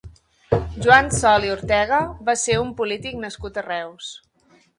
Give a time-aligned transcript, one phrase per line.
[0.85, 1.99] Joan Sol i Ortega
[2.31, 4.11] va ser un polític nascut a Reus.